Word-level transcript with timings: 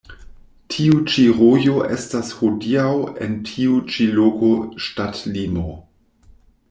Tiu 0.75 1.01
ĉi 1.11 1.25
rojo 1.41 1.75
estas 1.97 2.31
hodiaŭ 2.39 2.87
en 3.27 3.37
tiu 3.51 3.77
ĉi 3.93 4.09
loko 4.21 4.51
ŝtatlimo. 4.87 5.69